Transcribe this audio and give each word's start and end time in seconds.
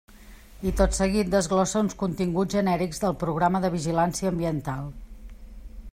I 0.69 0.71
tot 0.79 0.95
seguit 0.99 1.29
desglossa 1.33 1.83
uns 1.87 1.95
continguts 2.03 2.57
genèrics 2.59 3.03
del 3.05 3.15
Programa 3.27 3.65
de 3.67 3.73
Vigilància 3.77 4.33
Ambiental. 4.35 4.93